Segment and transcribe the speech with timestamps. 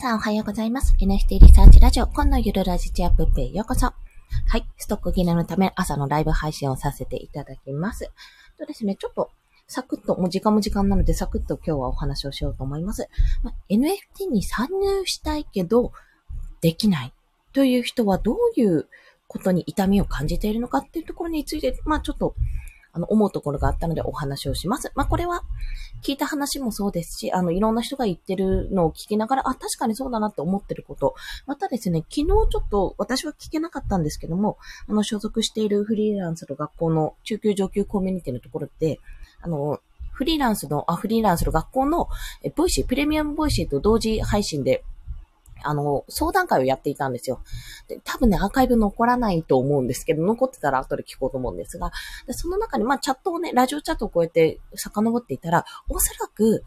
[0.00, 0.94] さあ、おはようございます。
[0.98, 3.84] NFT リサーチラジオ、今のゆるラジチアップペようこそ。
[3.84, 3.94] は
[4.56, 4.64] い。
[4.78, 8.10] ストック切れのため、朝のライブ配信をさせていただきます。
[8.58, 9.30] とですね、ちょっと、
[9.68, 13.10] サクッと、もう時間も時間なので、サクッと今日はお話をしようと思います。
[13.42, 15.92] ま NFT に参入したいけど、
[16.62, 17.12] できない
[17.52, 18.88] という人はどういう
[19.28, 22.34] ことに痛みを感じているのかっていうところについて、まあちょっと
[22.92, 24.90] あの、思うところがあったのでお話をします。
[24.94, 25.42] まあ、これは、
[26.02, 31.14] 聞いた話もそうですし、あの、いろんな人が言ってるのを聞きながら、あ、確かにそうだなって思ってること。
[31.46, 34.56] またですね、昨日ちょっと、私は聞けなかったんですけども、
[34.88, 38.98] あの、所属しているフリーランスの学校の中級上級コミュニティのところで、
[39.42, 39.80] あの、
[40.12, 42.08] フリーランスの、あ、フリーランスの学校の、
[42.42, 44.84] え、ボイシー、プレミアムボイシーと同時配信で、
[45.62, 47.42] あの、相談会をやっていたんですよ。
[47.88, 51.92] で多分ね、アーカイブ残らないと思うんですけど、残ってたら後で聞こうと思うんですが、
[52.26, 56.64] でその中に、まあ、チャットをね、ラジオチャットをこうやって遡っていたら、おそらく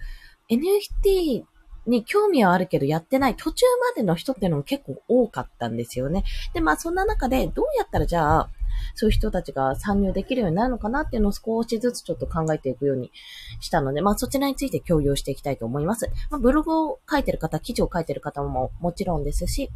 [0.50, 1.44] NFT
[1.86, 6.24] に興味はあるけどやってない途中までの人っていうのも結構多かったんですよね。
[6.54, 8.50] で、まあそんな中でどうやったらじゃあ、
[8.96, 13.12] そういう人たちが参入できるようになるのかなっていうのを少しずつちょっと考えていくように
[13.60, 16.10] したので、まあそちらについて共有していきたいと思います。
[16.30, 19.70] まあ、ブログを書いてる方、記事を書いてる方ももちろんですし、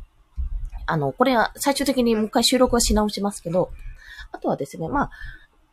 [0.86, 3.72] あの、これは最終的にもう一回収録はし直しますけど、
[4.32, 5.12] あとはですね、まあ、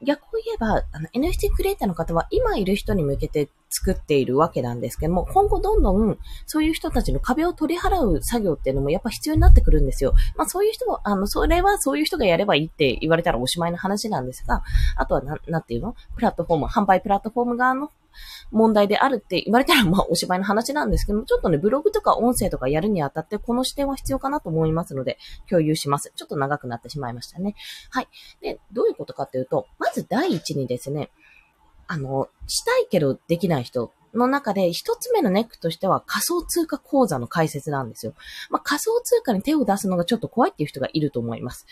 [0.03, 10.15] 逆を言えば、あの、NFT クリエイターの方は今いる人に向けて作っているわけなんですけども、今後どんどんそういう人たちの壁を取り払う作業っていうのもやっぱ必要になってくるんですよ。
[10.37, 14.63] まあそういう人は、あの、それはそういう人がやればいいって言われたらおしまいの話なんですが、
[14.97, 15.97] あとはな、なんていうの？
[16.15, 17.91] プラットフォーム、販売プラットフォーム側の
[18.53, 25.19] 問題であるって言われたら、まあ、お芝居の話なんですけども、ちょっとね、ブログとか音声とかやるにあたって、この視点は必要かなと思いますので、
[25.51, 26.13] 共有します。
[26.15, 27.57] ちょっと長くなってしまいましたね。
[27.91, 28.09] はい。
[28.41, 31.11] で、どういうことかっていうと、まず第一にですね、
[31.87, 38.15] あの、したいけどできない人の中で一つ目のネックとしては仮想通貨口座の開設なんですよ。
[38.51, 41.67] まあ、仮想通貨に手を出すのがちょっと怖いっていう人がいると思います。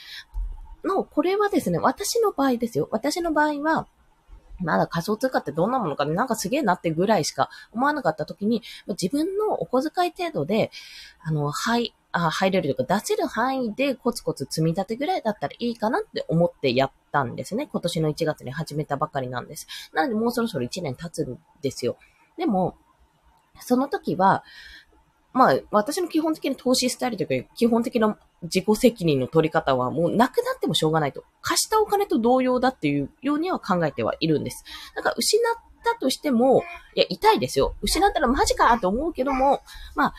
[0.84, 2.88] の、これはですね、私の場合ですよ。
[2.90, 3.86] 私の場合は、
[4.58, 10.70] まだ仮想通貨ってどんなものかなんかすげえなってぐらいしか思わなかった時に、自分のお小遣い程度で、
[11.20, 17.68] あの、はい、あ入れるというか出せる範囲でコツコツ積み立てぐらいだったらいいかなって思ってやったんですね。
[17.72, 19.66] 今年の1月に始めたばかりなんです。
[19.94, 21.96] なのでもうそろそろ1年経つんですよ。
[22.36, 22.76] でも、
[23.60, 24.44] その時は、
[25.32, 31.24] まあ、私の基本的な投資スタイルというか、基本的な自己責任の取り方はもうなくなってもしょうがないと。
[31.40, 34.64] 貸したお金と同様だっていうようには考えてはいるんです。
[34.94, 36.62] だか失ったとしても、
[36.94, 37.74] いや、痛いですよ。
[37.82, 39.62] 失ったらマジかと思うけども、
[39.94, 40.14] まあ、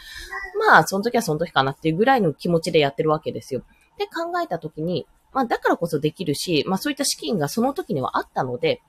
[0.69, 3.63] まあ、その時はその時かなっていうぐらいの気持ちでやってるわけですよ。
[3.97, 8.81] で考えた時に、まあ、だからこそできるし、まあ、そういった資金がその時にはあったので、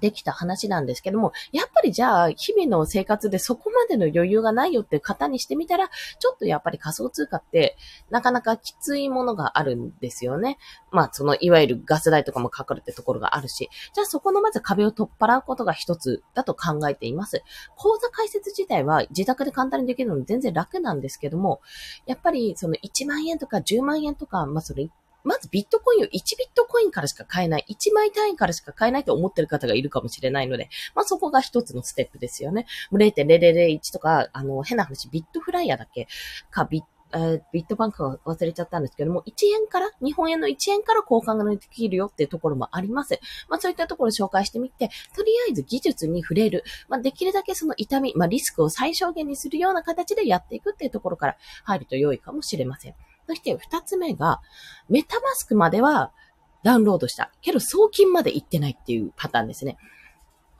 [0.00, 7.76] できた話なんですけども、やっぱりじゃあ、日々の生活でそこまでの余裕がないよっていう方にしてみたら、ちょっとやっぱり仮想通貨って、
[8.10, 10.58] なかなかきついものがあるんですよね。
[10.90, 17.42] まあ、その、いわゆるガス代とかもかかるってところがあるし、じゃあそこのまず壁を取っ払うことが一つだと考えています。
[17.76, 21.60] 口座開設自体は自宅で簡単にできるので全然楽なんですけども、
[22.06, 24.88] やっぱりその1万円とか10万円とか、まあそれ
[25.24, 26.20] まずビットコインを1ビッ
[26.54, 32.66] トコインからしか買えない、1枚単位からしか買えないと思ってる方がいるかもしれないので、まあそこが一つのステップですよね。
[32.92, 36.08] 0.0001とか、あの、変な話、ビットフライヤーだけ？
[36.50, 36.88] か、ビット
[37.52, 43.18] ビットバンクは忘れちゃったんですけども、1円から、日本円の1円から交換ができるよっていうところもあります。
[43.48, 46.62] まあそういったところを紹介してみて、とりあえず技術に触れる。
[46.88, 52.94] まあできるだけその痛み、まあリスクを最小限にするような形でやっていくっていうところから入ると良いかもしれません。
[53.30, 54.40] そして二つ目が、
[54.88, 56.10] メタマスクまでは
[56.64, 57.30] ダウンロードした。
[57.42, 59.76] けど送金まで行ってないっていうパターンですね。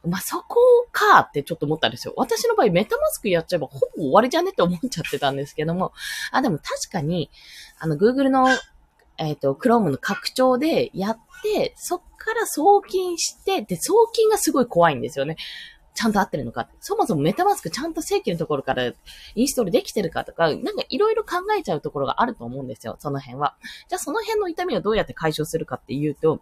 [0.07, 0.57] まあ、そこ
[0.93, 2.15] かってちょっと思ったんですよ。
[2.17, 5.93] 私の場合メタマスクやっちゃえばほぼ終わりじゃねって思っちゃってたんですけども。
[6.31, 7.29] あ、でも確かに、
[7.81, 8.49] あの、Google の、
[9.19, 15.37] えっ、ー、と、Chrome の拡張でやって、そっから送金して、で、送金がすごい怖いんですよね。
[16.01, 16.67] ちゃんと合ってるのか。
[16.81, 18.91] そもそもメタマスクちゃんと正規のところから
[19.35, 23.55] インストールできてるかとか、なんかいろいろ考えちゃうところがあると思うんですよ、その辺は。
[23.89, 26.41] じゃあその辺の痛みをどうやって解消するかっていうと、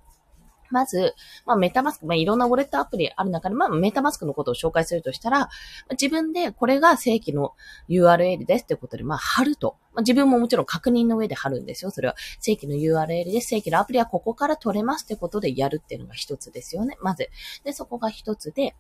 [0.70, 1.14] まず、
[1.44, 5.48] まあ、メタマスク、まあ、いろんなウォレットアプリある中で、まあ、メタマスクのことを紹介するとしたら、
[5.92, 7.54] 自分でこれが正規の
[7.88, 9.76] URL ですってことで、まあ、貼ると。
[9.94, 11.90] まあ、自分ももちろん確認の上で貼るんですよ。
[11.90, 13.40] それは正規の URL で。
[13.40, 16.96] 正規のアプリはここから取れますってことでやるっていうのが一つですよね。
[17.00, 17.30] まず。
[17.64, 18.76] で、そこが一つで、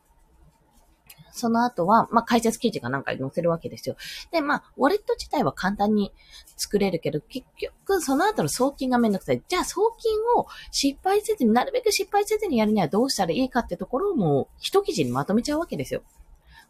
[1.32, 3.96] その後は、まあ、解説記事がなんかに載せるわけですよ。
[4.30, 6.12] で、まあ、ウォレット自体は簡単に
[6.56, 9.42] 作れるけど、結局、その後の送金がめんどくさい。
[9.46, 16.02] じゃあ、送金を失敗せずに、なるべく失敗せずにやるにはどうしたらいいかってところをもう、一記事にまとめちゃうわけですよ。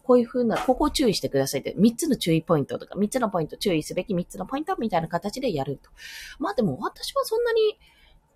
[0.09, 5.91] こういう風な、ここを注意してくださいって、3つの注意ポイントとか、3つのポイント、注意すべき3つのポイントみたいな形でやると。
[6.39, 7.79] まあでも私はそんなに、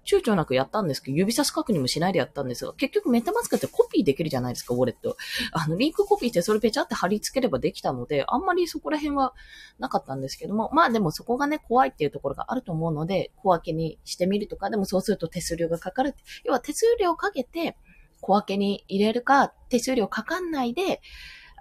[0.04, 5.16] 躊躇なくやったんですけど、指差し確認もしないでやったんですが、結局メタマスクってコピーできるじゃないですか、ウォレット。
[5.52, 9.34] あの、リンクコピーしてそれペチャって貼り付ければできたので、あんまりそこら辺は
[9.78, 16.14] なかったんですけども、まあでもそこがね、怖いっていうところがあると思うので、小分けにしてみるとか、でもそうすると手数料がかかる。
[16.44, 17.76] 要は手数料をかけて、
[18.20, 21.00] 小分けに入れるか、手数料かかんないで、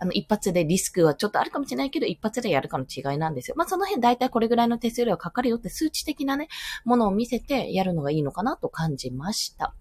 [0.02, 3.56] あの、一発でリスクはちょっとあるかもしれないけど、一発でやるかの違いなんですよ。
[3.56, 6.48] まあ、その辺大体これぐらいの手数料かかるよって数値的なね、
[6.86, 9.76] ものを見せてやるのがいいのかなと感じました。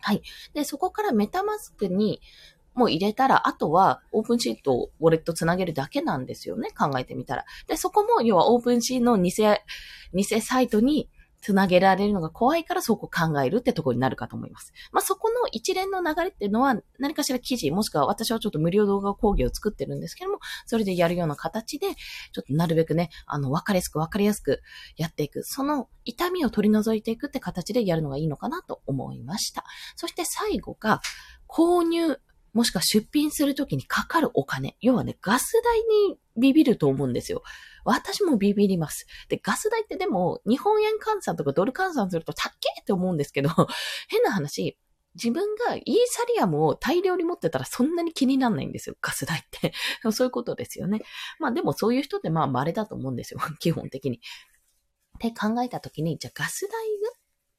[0.00, 0.22] はい。
[0.54, 2.20] で、そこからメタマスクに
[2.74, 6.70] もう入れたら、あとはオープンシートをウォレットつなげるだけなんですよね。
[6.76, 7.44] 考えてみたら。
[7.68, 9.32] で、そこも要はオープンシートの偽、
[10.12, 11.08] 偽サイトに
[11.44, 14.72] つなげられるのが怖いからそこ考えるってところになるかと思います。
[14.92, 21.88] まあ、そこの一連の流れっていうのは何かしら記事、もしくは私はちょっと無料動画講義を作ってるんですけども、それでやるような形で、
[22.32, 24.62] ちょっとなるべくね、あの、わかりやすくわかりやすく
[24.96, 25.44] やっていく。
[25.44, 29.64] その痛みを取り除いていくって形でやるのがいいのかなと思いました。
[29.96, 31.02] そして最後が、
[31.46, 32.18] 購入
[32.54, 34.76] もしくは出品するときにかかるお金。
[34.80, 37.42] 要はね、ガス代にビビると思うんですよ。
[37.84, 39.06] 私もビビります。
[39.28, 43.50] で、ガス代ってでも、日本円換算とかドル換算すると高えって思うんですけど、
[44.08, 44.78] 変な話、
[45.14, 48.96] 自分がイーサリアムを大量に持ってたらそんなに気にならないんですよ。
[49.00, 49.72] ガス代って。
[50.12, 51.02] そういうことですよね。
[51.38, 53.40] まあでもそういう人ってまあ稀だと思うんですよ。
[53.60, 54.20] 基本的に。
[55.18, 56.70] って考えたときに、じゃあガス代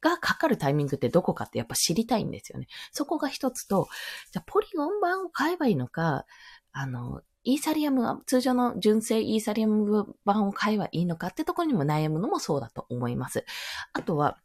[0.01, 2.67] がかかるタイミングってどこかってやっぱ知りたいんですよね。
[2.91, 3.87] そこが一つと、
[4.31, 6.25] じゃあポリゴン版を買えばいいのか、
[6.73, 13.45] あの、イーサリアムは、通常の純正イーサリアム版を買えばいいのかってところにも悩むのもそうだと思います。
[13.93, 14.39] あとは、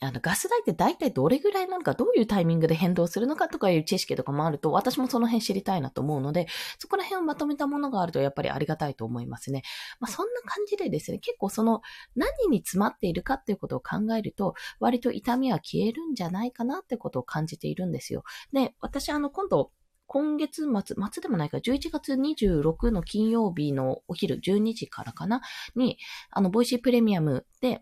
[0.00, 6.48] あの、ガス代って大体どれぐらいなのか、どういうタイミングで変動するのかとかいう知識とかもあると、私もその辺知りたいなと思うので、
[6.78, 9.62] そこら辺をまとめたものがあるとやっぱりありがたいと思いますね。
[10.00, 11.82] まあ、そんな感じでですね、結構その
[12.16, 18.24] 何に詰まっているかっていうことを考えると、割と痛みは消えるんじゃないかなってことを感じているんですよ。
[18.52, 19.70] で、私あの、今度、
[20.12, 25.40] 今月末、末でもないか、11月26の金曜日のお昼12時からかな？
[25.74, 25.96] に、
[26.30, 27.80] あの、ボイシープレミアムで、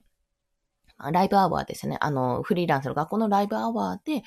[1.10, 1.96] ライブアワーですね。
[2.00, 4.22] あの、フリーランスの学校のライブアワーで、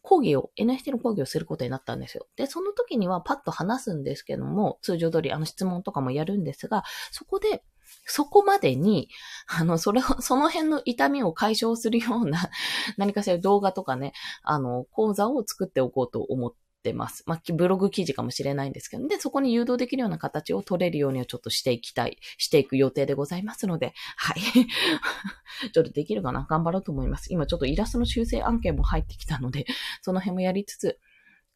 [0.00, 2.26] 講義を、NFT の講義をすることになったんですよ。
[2.34, 7.62] で、その時にはパッと話すんですけども、通常通りあの質問とかもやるんですが、そこで、
[8.06, 9.10] そこまでに、
[9.46, 12.50] あの、それを、その辺の痛みを解消するような、
[12.96, 16.54] 何かしら動画とかね、あの、講座を作っておこうと思っ
[16.84, 17.24] ってます。
[17.26, 24.40] まあ、ブログ記事かもしれないんですけど、で、そこに誘導できるような形を取れるようにはちょっとしていきたい、していく予定でございますので、はい。
[25.72, 26.46] ちょっとできるかな？
[26.48, 27.32] 頑張ろうと思います。
[27.32, 29.64] 今ちょっとイラストの修正案件も入ってきたので、
[30.02, 30.98] その辺もやりつつ、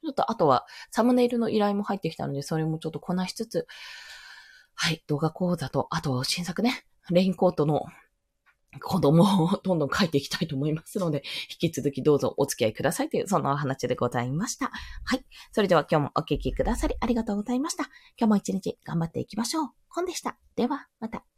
[0.02, 3.66] ちょっとあとはサムネイルの依頼も入ってきたので、それもちょっとこなしつつ、
[4.74, 7.84] はい、動画講座と、あと新作ね、レインコートの
[8.78, 14.70] 子供を どんどん書いていきたいと思いますので、引き続きどうぞお付き合いくださいという、そんなお話でございました。
[15.04, 15.24] はい。
[15.52, 17.84] それでは今日もお聞きくださりありがとうございました。
[18.18, 19.68] 今日も一日頑張っていきましょう。
[19.88, 20.38] 本でした。
[20.56, 21.37] では、また。